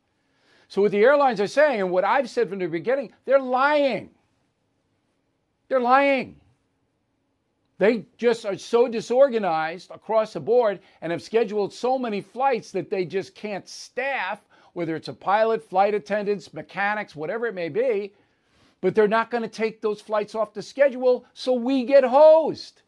[0.68, 4.10] So what the airlines are saying, and what I've said from the beginning, they're lying.
[5.70, 6.38] They're lying.
[7.78, 12.90] They just are so disorganized across the board and have scheduled so many flights that
[12.90, 14.42] they just can't staff,
[14.74, 18.14] whether it's a pilot, flight attendants, mechanics, whatever it may be.
[18.82, 22.82] But they're not going to take those flights off the schedule, so we get hosed.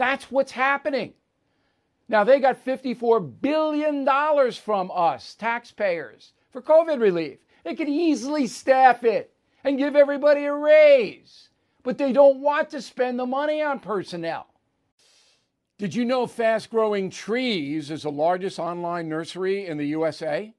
[0.00, 1.12] That's what's happening.
[2.08, 4.06] Now, they got $54 billion
[4.52, 7.40] from us, taxpayers, for COVID relief.
[7.64, 11.50] They could easily staff it and give everybody a raise,
[11.82, 14.46] but they don't want to spend the money on personnel.
[15.76, 20.54] Did you know Fast Growing Trees is the largest online nursery in the USA?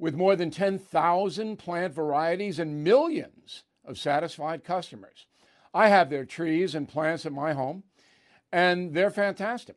[0.00, 5.26] With more than 10,000 plant varieties and millions of satisfied customers.
[5.72, 7.84] I have their trees and plants at my home,
[8.54, 9.74] and they're fantastic.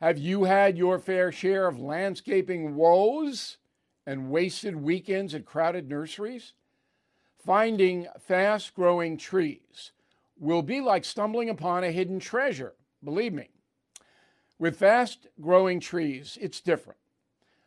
[0.00, 3.58] Have you had your fair share of landscaping woes
[4.06, 6.54] and wasted weekends at crowded nurseries?
[7.44, 9.92] Finding fast growing trees
[10.38, 12.72] will be like stumbling upon a hidden treasure,
[13.04, 13.50] believe me.
[14.58, 16.98] With fast growing trees, it's different.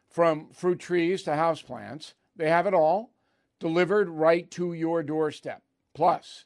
[0.10, 3.12] From fruit trees to houseplants, they have it all
[3.60, 5.62] delivered right to your doorstep.
[5.94, 6.46] Plus,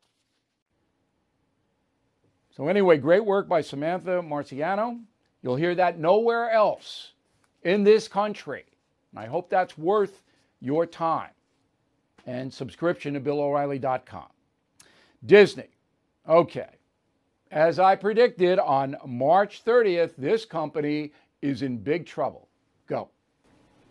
[2.55, 4.99] So, anyway, great work by Samantha Marciano.
[5.41, 7.13] You'll hear that nowhere else
[7.63, 8.65] in this country.
[9.11, 10.21] And I hope that's worth
[10.59, 11.31] your time
[12.25, 14.27] and subscription to BillO'Reilly.com.
[15.25, 15.69] Disney.
[16.27, 16.69] Okay.
[17.51, 21.11] As I predicted on March 30th, this company
[21.41, 22.47] is in big trouble.
[22.87, 23.09] Go.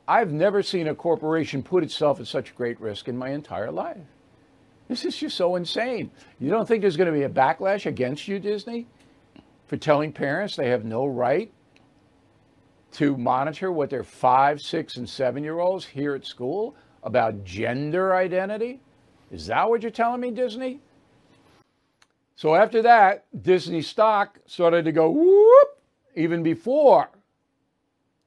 [0.08, 3.98] I've never seen a corporation put itself at such great risk in my entire life.
[4.90, 6.11] This is just so insane.
[6.40, 8.88] You don't think there's going to be a backlash against you, Disney,
[9.68, 11.53] for telling parents they have no right
[12.94, 16.74] to monitor what their five, six, and seven year olds hear at school
[17.05, 18.81] about gender identity?
[19.31, 20.81] Is that what you're telling me, Disney?
[22.35, 25.68] So after that, Disney stock started to go whoop
[26.16, 27.11] even before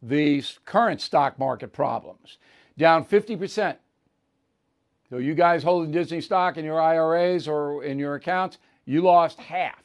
[0.02, 2.38] the current stock market problems,
[2.78, 3.76] down 50%.
[5.13, 9.39] So you guys holding Disney stock in your IRAs or in your accounts, you lost
[9.39, 9.84] half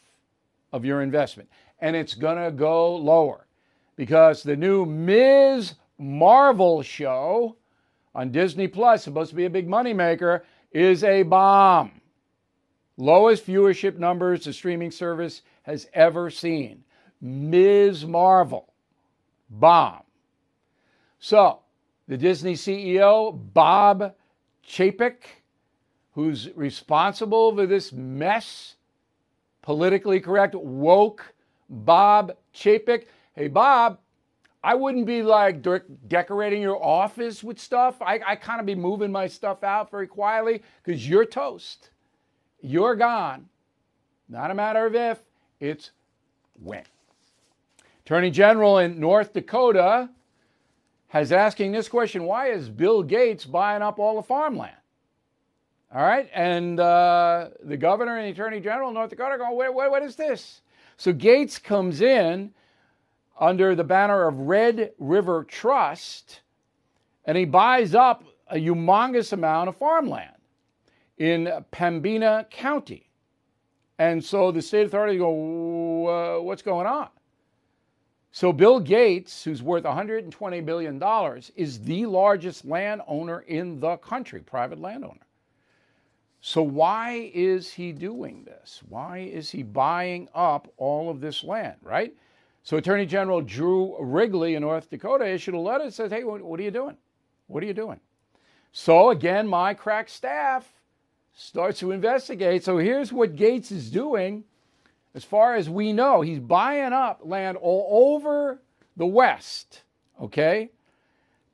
[0.72, 1.50] of your investment.
[1.82, 3.46] And it's going to go lower
[3.94, 5.74] because the new Ms.
[5.98, 7.58] Marvel show
[8.14, 12.00] on Disney Plus, supposed to be a big moneymaker, is a bomb.
[12.96, 16.82] Lowest viewership numbers the streaming service has ever seen.
[17.20, 18.06] Ms.
[18.06, 18.72] Marvel.
[19.50, 20.04] Bomb.
[21.18, 21.58] So,
[22.06, 24.14] the Disney CEO, Bob
[24.68, 25.24] Chapek,
[26.12, 28.74] who's responsible for this mess,
[29.62, 31.34] politically correct, woke
[31.70, 33.98] Bob Chapek, Hey, Bob,
[34.64, 38.02] I wouldn't be like de- decorating your office with stuff.
[38.02, 41.90] I, I kind of be moving my stuff out very quietly because you're toast.
[42.60, 43.48] You're gone.
[44.28, 45.20] Not a matter of if,
[45.60, 45.92] it's
[46.60, 46.82] when.
[48.04, 50.10] Attorney General in North Dakota
[51.08, 54.76] has asking this question why is Bill Gates buying up all the farmland?
[55.92, 59.74] All right, and uh, the governor and the attorney general of North Dakota are going,
[59.74, 60.60] what, is this?
[60.98, 62.52] So Gates comes in
[63.40, 66.42] under the banner of Red River Trust,
[67.24, 70.36] and he buys up a humongous amount of farmland
[71.16, 73.08] in Pembina County.
[73.98, 77.08] And so the state authorities go, what's going on?
[78.30, 81.02] So Bill Gates, who's worth $120 billion,
[81.56, 85.26] is the largest landowner in the country, private landowner.
[86.40, 88.80] So why is he doing this?
[88.88, 92.14] Why is he buying up all of this land, right?
[92.62, 96.42] So Attorney General Drew Wrigley in North Dakota issued a letter that says, hey, what,
[96.42, 96.96] what are you doing?
[97.46, 97.98] What are you doing?
[98.72, 100.70] So again, my crack staff
[101.34, 102.62] starts to investigate.
[102.62, 104.44] So here's what Gates is doing.
[105.14, 108.60] As far as we know, he's buying up land all over
[108.96, 109.82] the West,
[110.20, 110.70] okay,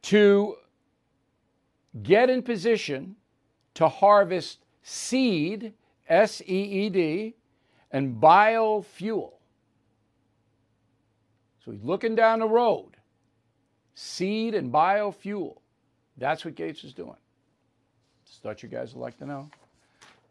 [0.03, 0.57] to
[2.03, 3.17] get in position
[3.75, 5.73] to harvest seed,
[6.09, 7.35] S E E D,
[7.90, 9.33] and biofuel.
[11.64, 12.90] So he's looking down the road.
[13.95, 15.59] Seed and biofuel.
[16.19, 17.17] That's what Gates is doing.
[18.27, 19.49] Just thought you guys would like to know.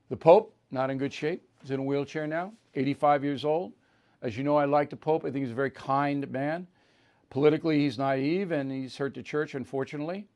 [0.10, 1.42] The Pope, not in good shape.
[1.64, 3.72] He's in a wheelchair now, 85 years old.
[4.22, 5.24] As you know, I like the Pope.
[5.24, 6.68] I think he's a very kind man.
[7.30, 10.28] Politically, he's naive and he's hurt the church, unfortunately.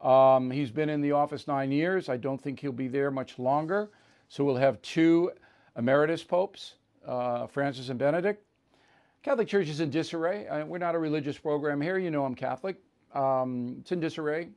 [0.00, 2.08] Um, he's been in the office nine years.
[2.08, 3.90] I don't think he'll be there much longer.
[4.28, 5.32] So we'll have two
[5.76, 8.44] emeritus popes, uh, Francis and Benedict.
[9.24, 10.46] Catholic Church is in disarray.
[10.46, 11.98] Uh, we're not a religious program here.
[11.98, 12.76] You know I'm Catholic.
[13.12, 14.50] Um, it's in disarray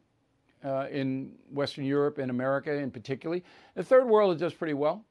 [0.63, 3.43] uh, in Western Europe and America in particularly.
[3.73, 5.03] The third world it does pretty well.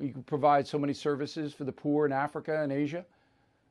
[0.00, 3.04] You provide so many services for the poor in Africa and Asia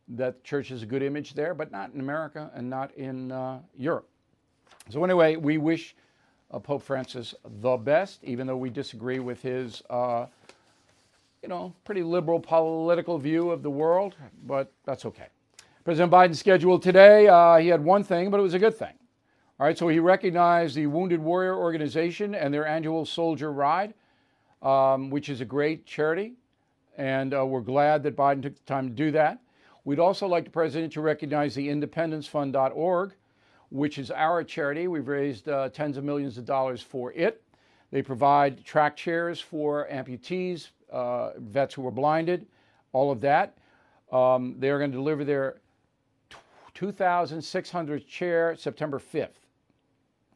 [0.10, 3.32] that the church has a good image there, but not in America and not in
[3.32, 4.08] uh, Europe.
[4.90, 5.96] So anyway, we wish
[6.52, 10.28] uh, Pope Francis the best, even though we disagree with his uh,
[11.44, 14.16] you know, pretty liberal political view of the world,
[14.48, 15.28] but that's okay.
[15.84, 18.94] President Biden scheduled today, uh, he had one thing, but it was a good thing.
[19.60, 23.94] All right, so he recognized the Wounded Warrior Organization and their annual Soldier Ride,
[24.64, 26.34] um, which is a great charity,
[26.98, 29.40] and uh, we're glad that Biden took the time to do that.
[29.86, 33.14] We'd also like the president to recognize the independencefund.org,
[33.70, 34.88] which is our charity.
[34.88, 37.44] We've raised uh, tens of millions of dollars for it.
[37.92, 42.48] They provide track chairs for amputees, uh, vets who were blinded,
[42.94, 43.58] all of that.
[44.12, 45.58] Um, they are going to deliver their
[46.74, 49.43] 2,600 chair September 5th.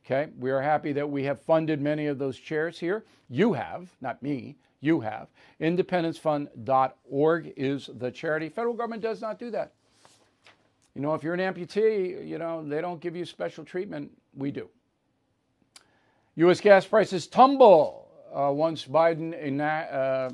[0.10, 3.04] Okay, we are happy that we have funded many of those chairs here.
[3.28, 5.28] You have, not me, you have.
[5.60, 8.48] IndependenceFund.org is the charity.
[8.48, 9.74] Federal government does not do that.
[10.96, 14.10] You know, if you're an amputee, you know, they don't give you special treatment.
[14.34, 14.70] We do.
[16.36, 16.62] U.S.
[16.62, 20.30] gas prices tumble uh, once Biden uh,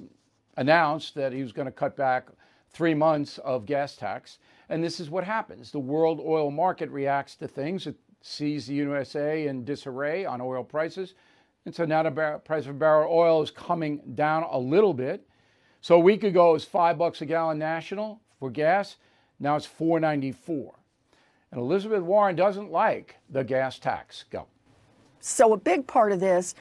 [0.56, 2.28] announced that he was going to cut back
[2.70, 4.38] three months of gas tax.
[4.70, 7.88] And this is what happens the world oil market reacts to things.
[7.88, 11.14] It sees the USA in disarray on oil prices.
[11.66, 15.28] And so now the bar- price of barrel oil is coming down a little bit.
[15.82, 18.96] So a week ago it was five bucks a gallon national for gas.
[19.40, 20.74] Now it's 494.
[21.52, 24.24] And Elizabeth Warren doesn't like the gas tax.
[24.32, 24.48] Go.
[25.20, 26.56] So, a big part of this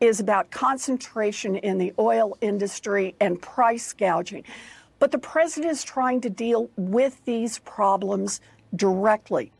[0.00, 4.44] is about concentration in the oil industry and price gouging.
[4.98, 8.40] But the president is trying to deal with these problems
[8.74, 9.52] directly.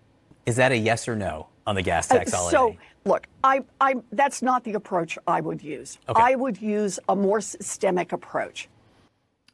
[0.46, 2.56] Is that a yes or no on the gas tax Uh, holiday?
[2.56, 5.98] So, look, I, I, that's not the approach I would use.
[6.08, 6.22] Okay.
[6.22, 8.68] I would use a more systemic approach.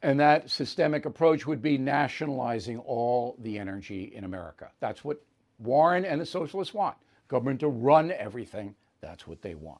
[0.03, 4.69] And that systemic approach would be nationalizing all the energy in America.
[4.79, 5.21] That's what
[5.59, 6.95] Warren and the socialists want
[7.29, 8.75] government to run everything.
[9.01, 9.79] That's what they want.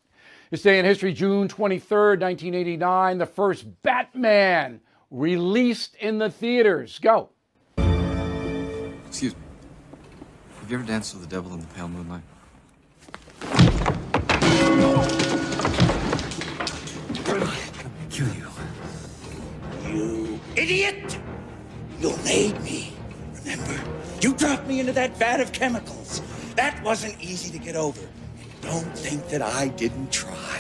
[0.50, 4.80] This day in history, June 23rd, 1989, the first Batman
[5.12, 6.98] released in the theaters.
[7.00, 7.30] Go.
[10.74, 12.24] You ever danced with the devil in the pale moonlight?
[18.10, 18.48] Kill you.
[19.88, 21.20] You idiot!
[22.00, 22.92] You made me.
[23.36, 23.80] Remember?
[24.22, 26.24] You dropped me into that vat of chemicals.
[26.56, 28.02] That wasn't easy to get over.
[28.02, 30.53] And don't think that I didn't try.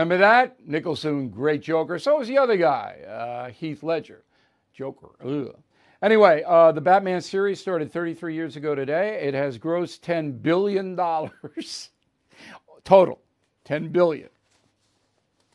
[0.00, 0.56] Remember that?
[0.66, 1.98] Nicholson, great Joker.
[1.98, 4.22] So was the other guy, uh, Heath Ledger.
[4.72, 5.10] Joker.
[5.22, 5.54] Ugh.
[6.00, 9.20] Anyway, uh, the Batman series started 33 years ago today.
[9.22, 10.96] It has grossed $10 billion
[12.84, 13.20] total.
[13.64, 14.30] 10 billion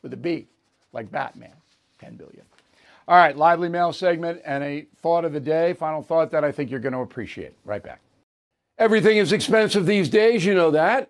[0.03, 0.45] with a B,
[0.93, 1.55] like Batman.
[1.97, 2.43] 10 billion.
[3.07, 5.73] All right, lively mail segment and a thought of the day.
[5.73, 7.53] Final thought that I think you're going to appreciate.
[7.65, 7.99] Right back.
[8.77, 11.09] Everything is expensive these days, you know that.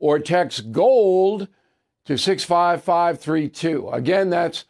[0.00, 1.46] or text GOLD
[2.06, 3.90] to 65532.
[3.90, 4.64] Again, that's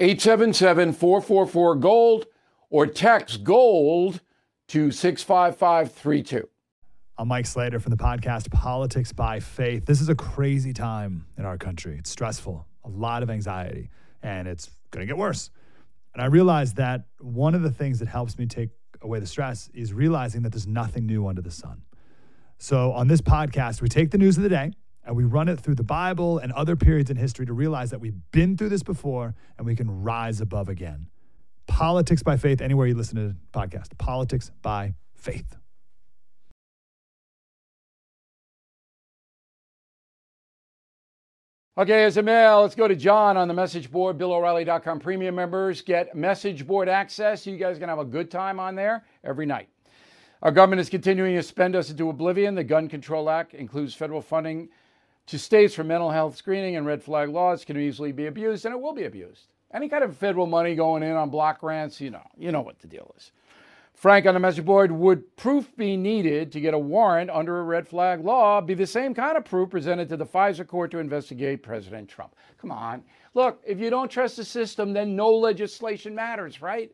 [0.00, 2.26] 877 444 GOLD,
[2.70, 4.20] or text GOLD
[4.68, 6.48] to 65532.
[7.18, 9.84] I'm Mike Slater from the podcast Politics by Faith.
[9.84, 11.96] This is a crazy time in our country.
[11.98, 13.90] It's stressful, a lot of anxiety,
[14.22, 15.50] and it's going to get worse.
[16.14, 18.70] And I realized that one of the things that helps me take
[19.02, 21.82] away the stress is realizing that there's nothing new under the sun.
[22.62, 24.72] So on this podcast, we take the news of the day
[25.06, 28.00] and we run it through the Bible and other periods in history to realize that
[28.00, 31.06] we've been through this before and we can rise above again.
[31.66, 33.96] Politics by Faith, anywhere you listen to the podcast.
[33.96, 35.56] Politics by Faith.
[41.78, 44.18] Okay, as a mail, let's go to John on the message board.
[44.18, 47.46] BillO'Reilly.com premium members get message board access.
[47.46, 49.70] You guys can have a good time on there every night.
[50.42, 52.54] Our government is continuing to spend us into oblivion.
[52.54, 54.70] The Gun Control Act includes federal funding
[55.26, 58.74] to states for mental health screening, and red flag laws can easily be abused, and
[58.74, 59.48] it will be abused.
[59.74, 62.78] Any kind of federal money going in on block grants, you know, you know what
[62.78, 63.32] the deal is.
[63.92, 67.62] Frank on the message board, would proof be needed to get a warrant under a
[67.62, 70.98] red flag law be the same kind of proof presented to the FISA court to
[71.00, 72.34] investigate President Trump?
[72.56, 73.04] Come on.
[73.34, 76.90] Look, if you don't trust the system, then no legislation matters, right?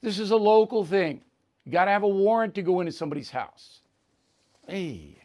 [0.00, 1.20] This is a local thing.
[1.64, 3.80] You got to have a warrant to go into somebody's house.
[4.66, 5.18] Hey,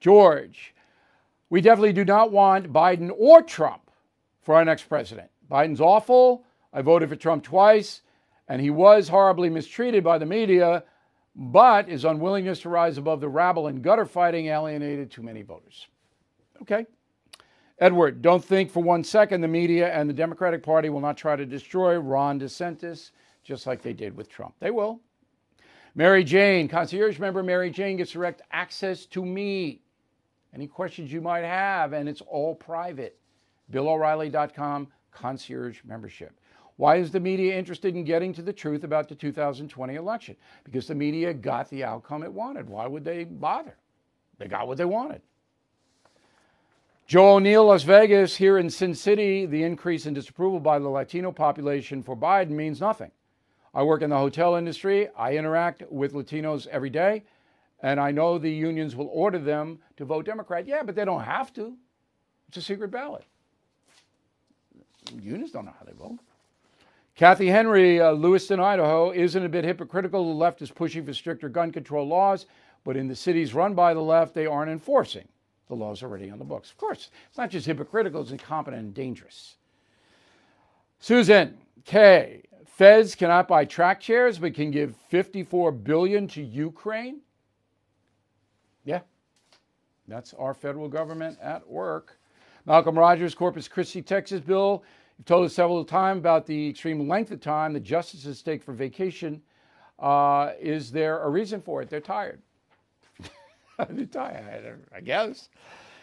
[0.00, 0.74] George,
[1.48, 3.90] We definitely do not want Biden or Trump
[4.42, 5.30] for our next president.
[5.50, 6.44] Biden's awful.
[6.72, 8.02] I voted for Trump twice,
[8.48, 10.82] and he was horribly mistreated by the media,
[11.36, 15.86] but his unwillingness to rise above the rabble and gutter fighting alienated too many voters.
[16.60, 16.86] Okay.
[17.78, 21.36] Edward, don't think for one second the media and the Democratic Party will not try
[21.36, 23.10] to destroy Ron DeSantis
[23.44, 24.54] just like they did with Trump.
[24.58, 25.00] They will.
[25.96, 29.80] Mary Jane, concierge member Mary Jane gets direct access to me.
[30.54, 33.18] Any questions you might have, and it's all private.
[33.72, 36.38] BillO'Reilly.com concierge membership.
[36.76, 40.36] Why is the media interested in getting to the truth about the 2020 election?
[40.64, 42.68] Because the media got the outcome it wanted.
[42.68, 43.78] Why would they bother?
[44.36, 45.22] They got what they wanted.
[47.06, 51.32] Joe O'Neill, Las Vegas, here in Sin City, the increase in disapproval by the Latino
[51.32, 53.10] population for Biden means nothing.
[53.76, 55.06] I work in the hotel industry.
[55.18, 57.24] I interact with Latinos every day,
[57.82, 60.66] and I know the unions will order them to vote Democrat.
[60.66, 61.76] Yeah, but they don't have to.
[62.48, 63.22] It's a secret ballot.
[65.20, 66.18] Unions don't know how they vote.
[67.16, 70.24] Kathy Henry, uh, Lewiston, Idaho, isn't a bit hypocritical.
[70.24, 72.46] The left is pushing for stricter gun control laws,
[72.82, 75.28] but in the cities run by the left, they aren't enforcing
[75.68, 76.70] the law's already on the books.
[76.70, 79.56] Of course, it's not just hypocritical, it's incompetent and dangerous.
[80.98, 82.42] Susan K.
[82.76, 87.22] Feds cannot buy track chairs, but can give 54 billion to Ukraine.
[88.84, 89.00] Yeah,
[90.06, 92.18] that's our federal government at work.
[92.66, 94.84] Malcolm Rogers, Corpus Christi, Texas bill.
[95.16, 98.74] You've told us several times about the extreme length of time the justices take for
[98.74, 99.40] vacation.
[99.98, 101.88] Uh, is there a reason for it?
[101.88, 102.42] They're tired.
[104.94, 105.48] I guess.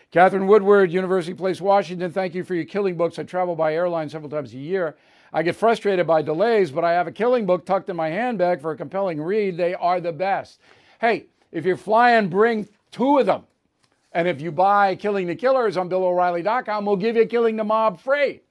[0.09, 2.11] Catherine Woodward, University Place, Washington.
[2.11, 3.19] Thank you for your killing books.
[3.19, 4.95] I travel by airline several times a year.
[5.33, 8.61] I get frustrated by delays, but I have a killing book tucked in my handbag
[8.61, 9.57] for a compelling read.
[9.57, 10.59] They are the best.
[11.01, 13.43] Hey, if you're flying, bring two of them.
[14.13, 17.99] And if you buy Killing the Killers on BillO'Reilly.com, we'll give you Killing the Mob
[17.99, 18.41] free.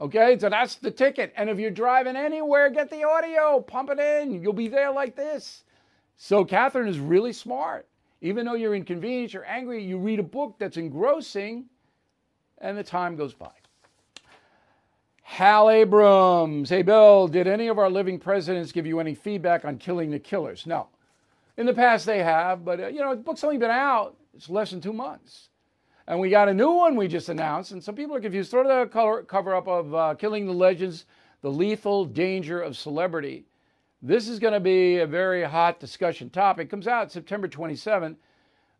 [0.00, 1.32] Okay, so that's the ticket.
[1.36, 4.42] And if you're driving anywhere, get the audio, pump it in.
[4.42, 5.64] You'll be there like this.
[6.16, 7.86] So Catherine is really smart.
[8.22, 11.66] Even though you're inconvenienced, you're angry, you read a book that's engrossing,
[12.58, 13.50] and the time goes by.
[15.26, 16.68] Hal Abrams.
[16.68, 20.18] Hey, Bill, did any of our living presidents give you any feedback on killing the
[20.18, 20.66] killers?
[20.66, 20.88] No.
[21.56, 24.16] In the past, they have, but uh, you know, the book's only been out.
[24.36, 25.48] It's less than two months.
[26.06, 28.50] And we got a new one we just announced, and some people are confused.
[28.50, 31.06] Throw the color, cover up of uh, Killing the Legends
[31.40, 33.46] The Lethal Danger of Celebrity.
[34.02, 36.68] This is going to be a very hot discussion topic.
[36.68, 38.16] Comes out September 27th,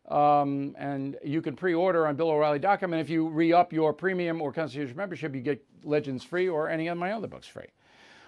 [0.09, 2.93] um, and you can pre-order on BillO'Reilly.com.
[2.93, 6.87] And if you re-up your premium or concierge membership, you get Legends free or any
[6.87, 7.67] of my other books free.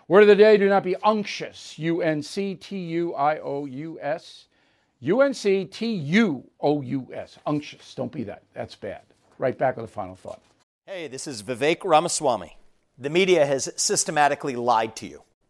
[0.08, 1.78] Word of the day: Do not be unctuous.
[1.78, 4.46] U N C T U I O U S.
[5.00, 7.38] U N C T U O U S.
[7.46, 7.94] Unctuous.
[7.94, 8.44] Don't be that.
[8.54, 9.02] That's bad.
[9.38, 10.42] Right back with a final thought.
[10.86, 12.58] Hey, this is Vivek Ramaswamy.
[12.98, 15.24] The media has systematically lied to you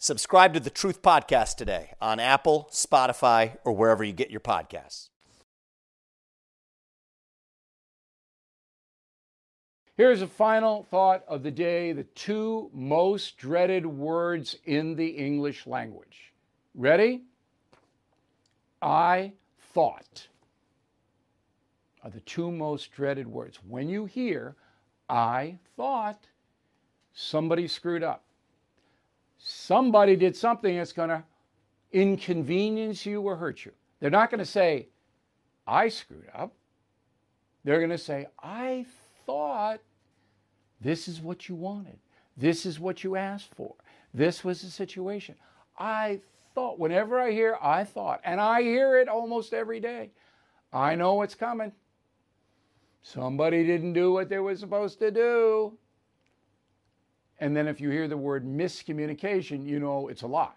[0.00, 5.08] Subscribe to the Truth Podcast today on Apple, Spotify, or wherever you get your podcasts.
[9.96, 15.66] Here's a final thought of the day the two most dreaded words in the English
[15.66, 16.32] language.
[16.76, 17.24] Ready?
[18.80, 19.32] I
[19.74, 20.28] thought
[22.04, 23.58] are the two most dreaded words.
[23.66, 24.54] When you hear,
[25.08, 26.28] I thought,
[27.12, 28.22] somebody screwed up
[29.38, 31.24] somebody did something that's going to
[31.92, 33.72] inconvenience you or hurt you.
[34.00, 34.88] They're not going to say,
[35.66, 36.52] I screwed up.
[37.64, 38.86] They're going to say, I
[39.26, 39.80] thought
[40.80, 41.98] this is what you wanted.
[42.36, 43.74] This is what you asked for.
[44.14, 45.34] This was the situation.
[45.78, 46.20] I
[46.54, 50.10] thought, whenever I hear I thought, and I hear it almost every day,
[50.72, 51.72] I know what's coming.
[53.02, 55.76] Somebody didn't do what they were supposed to do.
[57.40, 60.50] And then if you hear the word miscommunication, you know it's a lie.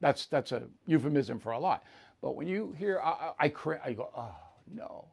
[0.00, 1.80] That's, that's a euphemism for a lie.
[2.22, 4.36] But when you hear, I, I, I, I go, oh,
[4.72, 5.06] no.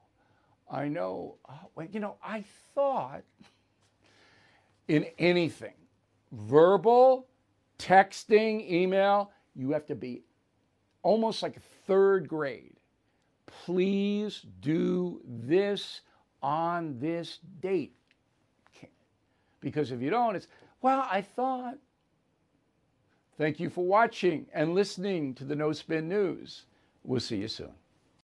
[0.69, 2.43] I know, oh, well, you know, I
[2.73, 3.23] thought
[4.87, 5.75] in anything,
[6.31, 7.27] verbal,
[7.77, 10.23] texting, email, you have to be
[11.03, 12.77] almost like third grade.
[13.45, 16.01] Please do this
[16.41, 17.95] on this date.
[19.66, 20.47] Because if you don't, it's,
[20.84, 21.80] Well, I thought.
[23.36, 26.66] Thank you for watching and listening to the No Spin News.
[27.03, 27.72] We'll see you soon.